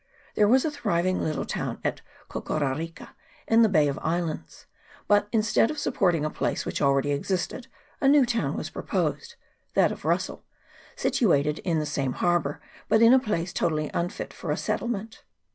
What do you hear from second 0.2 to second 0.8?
There was a